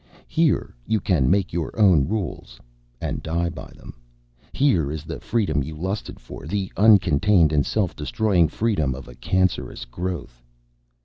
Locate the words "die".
3.21-3.49